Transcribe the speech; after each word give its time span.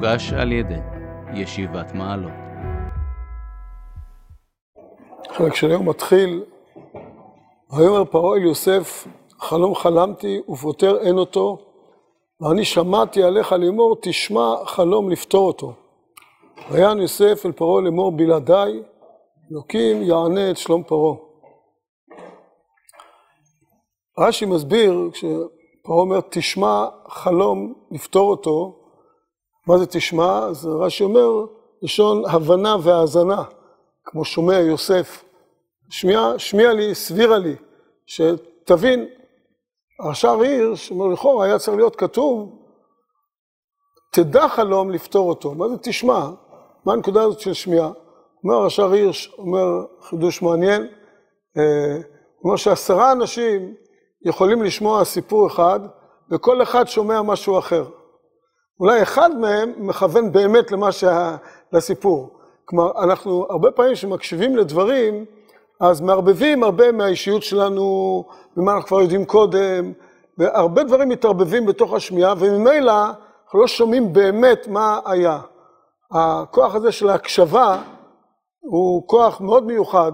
הוגש 0.00 0.32
על 0.32 0.52
ידי 0.52 0.80
ישיבת 1.34 1.92
מעלות. 1.94 2.32
חלק 5.28 5.54
של 5.54 5.70
היום 5.70 5.88
מתחיל, 5.88 6.44
ויאמר 7.72 8.04
פרעה 8.04 8.36
אל 8.36 8.42
יוסף, 8.42 9.06
חלום 9.40 9.74
חלמתי 9.74 10.40
ופותר 10.48 10.98
אין 11.00 11.18
אותו, 11.18 11.58
ואני 12.40 12.64
שמעתי 12.64 13.22
עליך 13.22 13.52
לאמור, 13.52 13.96
תשמע 14.02 14.54
חלום 14.66 15.10
לפתור 15.10 15.46
אותו. 15.46 15.72
ויען 16.70 16.98
יוסף 16.98 17.46
אל 17.46 17.52
פרעה 17.52 17.80
לאמור 17.80 18.12
בלעדיי, 18.12 18.82
אלוקים 19.52 20.02
יענה 20.02 20.50
את 20.50 20.56
שלום 20.56 20.82
פרעה. 20.82 21.16
רש"י 24.18 24.46
מסביר, 24.46 25.08
כשפרעה 25.12 26.00
אומר 26.00 26.20
תשמע 26.30 26.86
חלום 27.08 27.74
לפתור 27.90 28.30
אותו, 28.30 28.79
מה 29.66 29.78
זה 29.78 29.86
תשמע? 29.86 30.38
אז 30.38 30.66
רש"י 30.66 31.04
אומר, 31.04 31.46
לשון 31.82 32.22
הבנה 32.30 32.76
והאזנה, 32.82 33.42
כמו 34.04 34.24
שומע 34.24 34.58
יוסף. 34.58 35.24
שמיע, 35.90 36.32
שמיע 36.38 36.72
לי, 36.72 36.94
סבירה 36.94 37.38
לי, 37.38 37.56
שתבין, 38.06 39.08
הרש"ר 40.00 40.40
הירש, 40.40 40.92
לכאורה 41.12 41.46
היה 41.46 41.58
צריך 41.58 41.76
להיות 41.76 41.96
כתוב, 41.96 42.60
תדע 44.12 44.48
חלום 44.48 44.90
לפתור 44.90 45.28
אותו. 45.28 45.54
מה 45.54 45.68
זה 45.68 45.76
תשמע? 45.78 46.30
מה 46.84 46.92
הנקודה 46.92 47.22
הזאת 47.22 47.40
של 47.40 47.52
שמיעה? 47.52 47.90
אומר 48.44 48.54
הרש"ר 48.54 48.92
הירש, 48.92 49.34
אומר 49.38 49.84
חידוש 50.00 50.42
מעניין, 50.42 50.86
אה, 51.58 52.00
אומר 52.44 52.56
שעשרה 52.56 53.12
אנשים 53.12 53.74
יכולים 54.24 54.62
לשמוע 54.62 55.04
סיפור 55.04 55.46
אחד, 55.46 55.80
וכל 56.30 56.62
אחד 56.62 56.88
שומע 56.88 57.22
משהו 57.22 57.58
אחר. 57.58 57.84
אולי 58.80 59.02
אחד 59.02 59.38
מהם 59.38 59.72
מכוון 59.76 60.32
באמת 60.32 60.72
למה 60.72 60.92
שה... 60.92 61.36
לסיפור. 61.72 62.30
כלומר, 62.64 63.02
אנחנו 63.02 63.46
הרבה 63.50 63.70
פעמים 63.70 63.94
כשמקשיבים 63.94 64.56
לדברים, 64.56 65.24
אז 65.80 66.00
מערבבים 66.00 66.62
הרבה 66.62 66.92
מהאישיות 66.92 67.42
שלנו, 67.42 68.24
ומה 68.56 68.72
אנחנו 68.72 68.86
כבר 68.88 69.00
יודעים 69.00 69.24
קודם, 69.24 69.92
והרבה 70.38 70.84
דברים 70.84 71.08
מתערבבים 71.08 71.66
בתוך 71.66 71.94
השמיעה, 71.94 72.34
וממילא 72.38 73.04
אנחנו 73.44 73.60
לא 73.60 73.66
שומעים 73.66 74.12
באמת 74.12 74.68
מה 74.68 75.00
היה. 75.04 75.38
הכוח 76.12 76.74
הזה 76.74 76.92
של 76.92 77.08
ההקשבה 77.08 77.82
הוא 78.60 79.02
כוח 79.06 79.40
מאוד 79.40 79.66
מיוחד. 79.66 80.12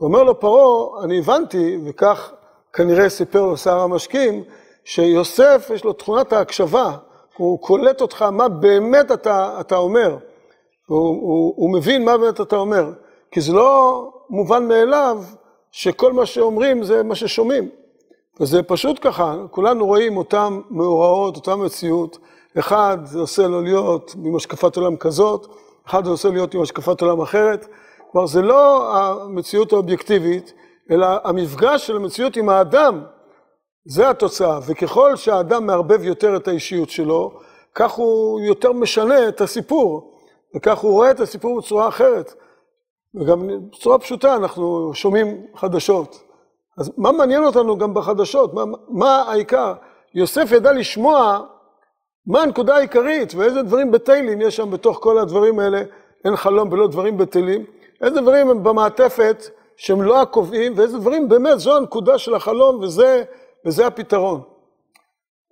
ואומר 0.00 0.22
לו 0.22 0.40
פרעה, 0.40 1.04
אני 1.04 1.18
הבנתי, 1.18 1.78
וכך 1.86 2.32
כנראה 2.72 3.08
סיפר 3.08 3.46
לו 3.46 3.56
שר 3.56 3.80
המשקים, 3.80 4.44
שיוסף 4.84 5.70
יש 5.74 5.84
לו 5.84 5.92
תכונת 5.92 6.32
ההקשבה, 6.32 6.96
הוא 7.38 7.58
קולט 7.60 8.00
אותך 8.00 8.22
מה 8.22 8.48
באמת 8.48 9.12
אתה, 9.12 9.60
אתה 9.60 9.76
אומר, 9.76 10.16
הוא, 10.86 10.98
הוא, 10.98 11.54
הוא 11.56 11.72
מבין 11.72 12.04
מה 12.04 12.18
באמת 12.18 12.40
אתה 12.40 12.56
אומר, 12.56 12.92
כי 13.30 13.40
זה 13.40 13.52
לא 13.52 14.02
מובן 14.30 14.68
מאליו 14.68 15.22
שכל 15.70 16.12
מה 16.12 16.26
שאומרים 16.26 16.82
זה 16.82 17.02
מה 17.02 17.14
ששומעים. 17.14 17.68
וזה 18.40 18.62
פשוט 18.62 18.98
ככה, 19.00 19.36
כולנו 19.50 19.86
רואים 19.86 20.16
אותם 20.16 20.60
מאורעות, 20.70 21.36
אותה 21.36 21.56
מציאות, 21.56 22.18
אחד 22.58 22.98
זה 23.04 23.18
עושה 23.18 23.46
לו 23.46 23.62
להיות 23.62 24.14
עם 24.24 24.36
השקפת 24.36 24.76
עולם 24.76 24.96
כזאת, 24.96 25.46
אחד 25.86 26.04
זה 26.04 26.10
עושה 26.10 26.28
להיות 26.28 26.54
עם 26.54 26.62
השקפת 26.62 27.00
עולם 27.00 27.20
אחרת, 27.20 27.66
כלומר 28.12 28.26
זה 28.26 28.42
לא 28.42 28.92
המציאות 28.96 29.72
האובייקטיבית, 29.72 30.52
אלא 30.90 31.06
המפגש 31.24 31.86
של 31.86 31.96
המציאות 31.96 32.36
עם 32.36 32.48
האדם, 32.48 33.00
זה 33.88 34.10
התוצאה, 34.10 34.58
וככל 34.66 35.16
שהאדם 35.16 35.66
מערבב 35.66 36.04
יותר 36.04 36.36
את 36.36 36.48
האישיות 36.48 36.90
שלו, 36.90 37.40
כך 37.74 37.92
הוא 37.92 38.40
יותר 38.40 38.72
משנה 38.72 39.28
את 39.28 39.40
הסיפור, 39.40 40.20
וכך 40.56 40.78
הוא 40.78 40.92
רואה 40.92 41.10
את 41.10 41.20
הסיפור 41.20 41.60
בצורה 41.60 41.88
אחרת. 41.88 42.34
וגם 43.14 43.48
בצורה 43.70 43.98
פשוטה 43.98 44.36
אנחנו 44.36 44.90
שומעים 44.94 45.46
חדשות. 45.56 46.22
אז 46.78 46.92
מה 46.96 47.12
מעניין 47.12 47.44
אותנו 47.44 47.78
גם 47.78 47.94
בחדשות? 47.94 48.54
מה, 48.54 48.62
מה 48.88 49.16
העיקר? 49.16 49.74
יוסף 50.14 50.52
ידע 50.52 50.72
לשמוע 50.72 51.40
מה 52.26 52.42
הנקודה 52.42 52.76
העיקרית 52.76 53.34
ואיזה 53.34 53.62
דברים 53.62 53.90
בטלים 53.90 54.40
יש 54.40 54.56
שם 54.56 54.70
בתוך 54.70 54.98
כל 55.02 55.18
הדברים 55.18 55.58
האלה, 55.58 55.82
אין 56.24 56.36
חלום 56.36 56.72
ולא 56.72 56.88
דברים 56.88 57.18
בטלים, 57.18 57.64
איזה 58.02 58.20
דברים 58.20 58.50
הם 58.50 58.62
במעטפת 58.62 59.44
שהם 59.76 60.02
לא 60.02 60.22
הקובעים, 60.22 60.72
ואיזה 60.76 60.98
דברים 60.98 61.28
באמת 61.28 61.58
זו 61.58 61.76
הנקודה 61.76 62.18
של 62.18 62.34
החלום 62.34 62.82
וזה, 62.82 63.24
וזה 63.68 63.86
הפתרון. 63.86 64.40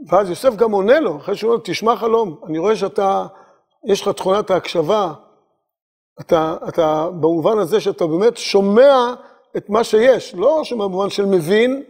ואז 0.09 0.29
יוסף 0.29 0.55
גם 0.55 0.73
עונה 0.73 1.01
לו, 1.01 1.17
אחרי 1.17 1.37
שהוא 1.37 1.51
אומר, 1.51 1.63
תשמע 1.65 1.97
חלום, 1.97 2.37
אני 2.47 2.59
רואה 2.59 2.77
שאתה, 2.77 3.27
יש 3.85 4.03
לך 4.03 4.09
תכונת 4.09 4.51
ההקשבה, 4.51 5.13
אתה, 6.21 6.57
אתה 6.69 7.09
במובן 7.21 7.59
הזה 7.59 7.81
שאתה 7.81 8.07
באמת 8.07 8.37
שומע 8.37 9.15
את 9.57 9.71
מה 9.71 9.85
שיש, 9.85 10.35
לא 10.35 10.63
במובן 10.71 11.11
של 11.11 11.25
מבין, 11.25 11.83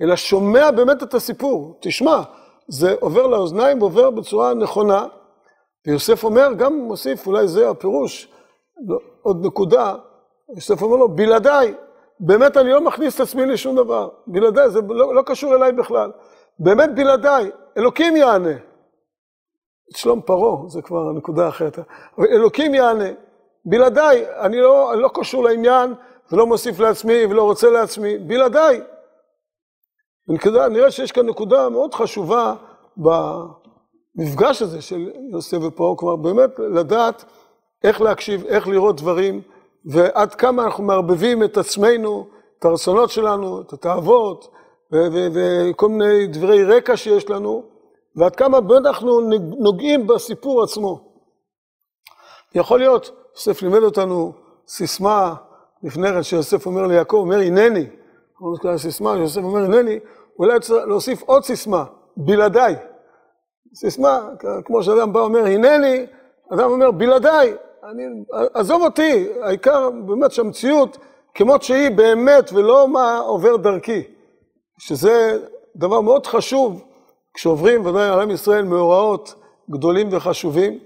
אלא 0.00 0.16
שומע 0.16 0.70
באמת 0.70 1.02
את 1.02 1.14
הסיפור, 1.14 1.78
תשמע, 1.80 2.22
זה 2.68 2.94
עובר 3.00 3.26
לאוזניים 3.26 3.82
ועובר 3.82 4.10
בצורה 4.10 4.54
נכונה, 4.54 5.06
ויוסף 5.86 6.24
אומר, 6.24 6.52
גם 6.58 6.74
מוסיף, 6.74 7.26
אולי 7.26 7.48
זה 7.48 7.70
הפירוש, 7.70 8.28
עוד 9.22 9.46
נקודה, 9.46 9.94
יוסף 10.56 10.82
אומר 10.82 10.96
לו, 10.96 11.08
בלעדיי, 11.08 11.74
באמת 12.26 12.56
אני 12.56 12.70
לא 12.70 12.80
מכניס 12.80 13.14
את 13.14 13.20
עצמי 13.20 13.46
לשום 13.46 13.76
דבר, 13.76 14.08
בלעדיי, 14.26 14.70
זה 14.70 14.80
לא, 14.88 15.14
לא 15.14 15.22
קשור 15.26 15.54
אליי 15.54 15.72
בכלל, 15.72 16.10
באמת 16.58 16.94
בלעדיי, 16.94 17.50
אלוקים 17.78 18.16
יענה. 18.16 18.52
את 19.90 19.96
שלום 19.96 20.20
פרעה, 20.20 20.68
זה 20.68 20.82
כבר 20.82 21.12
נקודה 21.12 21.48
אחרת, 21.48 21.78
אלוקים 22.18 22.74
יענה, 22.74 23.08
בלעדיי, 23.64 24.26
אני 24.40 24.60
לא, 24.60 24.92
אני 24.92 25.02
לא 25.02 25.10
קשור 25.14 25.44
לעניין, 25.44 25.94
ולא 26.32 26.46
מוסיף 26.46 26.78
לעצמי 26.78 27.24
ולא 27.30 27.42
רוצה 27.42 27.70
לעצמי, 27.70 28.18
בלעדיי. 28.18 28.80
ונקודה, 30.28 30.68
נראה 30.68 30.90
שיש 30.90 31.12
כאן 31.12 31.26
נקודה 31.26 31.68
מאוד 31.68 31.94
חשובה 31.94 32.54
במפגש 32.96 34.62
הזה 34.62 34.82
של 34.82 35.10
יוסף 35.32 35.58
ופרעה, 35.62 35.96
כלומר 35.96 36.16
באמת 36.16 36.50
לדעת 36.58 37.24
איך 37.84 38.00
להקשיב, 38.00 38.44
איך 38.44 38.68
לראות 38.68 38.96
דברים, 38.96 39.42
ועד 39.84 40.34
כמה 40.34 40.64
אנחנו 40.64 40.84
מערבבים 40.84 41.42
את 41.42 41.56
עצמנו, 41.56 42.28
את 42.58 42.64
הרצונות 42.64 43.10
שלנו, 43.10 43.60
את 43.60 43.72
התאוות, 43.72 44.48
וכל 44.92 45.88
מיני 45.88 46.26
דברי 46.26 46.64
רקע 46.64 46.96
שיש 46.96 47.30
לנו, 47.30 47.62
ועד 48.16 48.36
כמה 48.36 48.58
אנחנו 48.76 49.20
נוגעים 49.58 50.06
בסיפור 50.06 50.62
עצמו. 50.62 51.12
יכול 52.54 52.78
להיות, 52.78 53.10
יוסף 53.34 53.62
לימד 53.62 53.82
אותנו 53.82 54.32
סיסמה 54.68 55.34
לפני 55.82 56.08
כן, 56.08 56.22
שיוסף 56.22 56.66
אומר 56.66 56.86
ליעקב, 56.86 57.16
אומר 57.16 57.40
הנני, 57.40 57.86
סיסמה, 58.76 59.16
יוסף 59.16 59.42
אומר 59.42 59.64
הנני, 59.64 59.98
אולי 60.38 60.60
צריך 60.60 60.86
להוסיף 60.86 61.22
עוד 61.22 61.44
סיסמה, 61.44 61.84
בלעדיי. 62.16 62.76
סיסמה, 63.74 64.28
כמו 64.64 64.82
שאדם 64.82 65.12
בא 65.12 65.20
אומר 65.20 65.44
הנני, 65.46 66.06
אדם 66.52 66.70
אומר 66.70 66.90
בלעדיי, 66.90 67.54
אני, 67.90 68.02
עזוב 68.54 68.82
אותי, 68.82 69.26
העיקר 69.40 69.90
באמת 69.90 70.32
שהמציאות 70.32 70.98
כמות 71.34 71.62
שהיא 71.62 71.90
באמת 71.90 72.52
ולא 72.52 72.88
מה 72.88 73.18
עובר 73.18 73.56
דרכי. 73.56 74.02
שזה 74.78 75.38
דבר 75.76 76.00
מאוד 76.00 76.26
חשוב 76.26 76.84
כשעוברים 77.34 77.86
ודאי 77.86 78.08
על 78.08 78.20
עם 78.20 78.30
ישראל 78.30 78.64
מאורעות 78.64 79.34
גדולים 79.70 80.08
וחשובים 80.10 80.78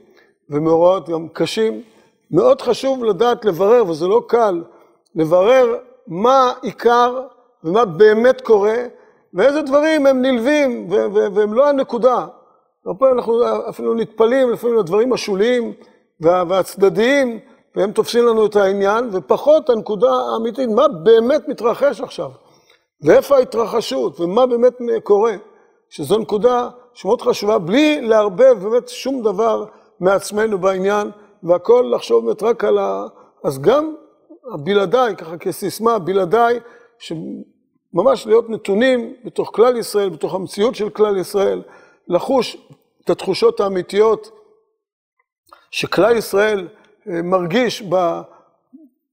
ומאורעות 0.51 1.09
גם 1.09 1.29
קשים. 1.29 1.83
מאוד 2.31 2.63
חשוב 2.63 3.05
לדעת 3.05 3.45
לברר, 3.45 3.89
וזה 3.89 4.07
לא 4.07 4.23
קל, 4.29 4.63
לברר 5.15 5.77
מה 6.07 6.53
עיקר 6.63 7.27
ומה 7.65 7.85
באמת 7.85 8.41
קורה 8.41 8.77
ואיזה 9.35 9.63
דברים 9.63 10.07
הם 10.07 10.23
נלווים 10.23 10.87
והם 11.35 11.53
לא 11.53 11.69
הנקודה. 11.69 12.27
הרבה 12.87 13.11
אנחנו 13.13 13.43
אפילו 13.69 13.95
נטפלים 13.95 14.51
לפעמים 14.51 14.77
לדברים 14.77 15.13
השוליים 15.13 15.73
והצדדיים, 16.21 17.39
והם 17.77 17.93
תופסים 17.93 18.27
לנו 18.27 18.47
את 18.47 18.57
העניין, 18.57 19.09
ופחות 19.13 19.71
הנקודה 19.71 20.11
האמיתית, 20.11 20.69
מה 20.69 20.89
באמת 20.89 21.49
מתרחש 21.49 22.01
עכשיו, 22.01 22.31
ואיפה 23.03 23.37
ההתרחשות, 23.37 24.21
ומה 24.21 24.47
באמת 24.47 24.75
קורה, 25.03 25.35
שזו 25.91 26.19
נקודה 26.19 26.69
שמאוד 26.95 27.23
חשובה, 27.23 27.59
בלי 27.59 28.01
לערבב 28.01 28.55
באמת 28.63 28.89
שום 28.89 29.23
דבר 29.23 29.65
מעצמנו 30.01 30.59
בעניין, 30.59 31.11
והכל 31.43 31.91
לחשוב 31.95 32.27
באמת 32.27 32.43
רק 32.43 32.65
על 32.65 32.79
ה... 32.79 33.07
אז 33.45 33.59
גם 33.59 33.95
הבלעדיי, 34.53 35.17
ככה 35.17 35.37
כסיסמה, 35.37 35.99
בלעדיי, 35.99 36.61
שממש 36.99 38.27
להיות 38.27 38.51
נתונים 38.51 39.15
בתוך 39.25 39.51
כלל 39.55 39.77
ישראל, 39.77 40.09
בתוך 40.09 40.35
המציאות 40.35 40.75
של 40.75 40.91
כלל 40.91 41.17
ישראל, 41.17 41.63
לחוש 42.09 42.57
את 43.05 43.11
התחושות 43.11 43.61
האמיתיות 43.61 44.31
שכלל 45.77 46.17
ישראל 46.17 46.69
אה, 47.09 47.23
מרגיש 47.23 47.83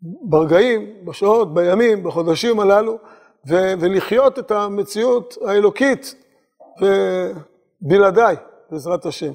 ברגעים, 0.01 1.05
בשעות, 1.05 1.53
בימים, 1.53 2.03
בחודשים 2.03 2.59
הללו, 2.59 2.97
ולחיות 3.45 4.39
את 4.39 4.51
המציאות 4.51 5.37
האלוקית 5.45 6.15
בלעדיי, 7.81 8.35
בעזרת 8.71 9.05
השם. 9.05 9.31